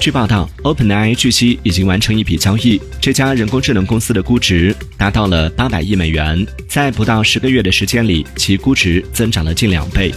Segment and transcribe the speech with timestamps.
[0.00, 10.10] 据报道 openai 据悉已经完成一笔交易这家人工智能公司的估值达到了八百亿美元在不到十个月的时间里其估值增长了近两倍。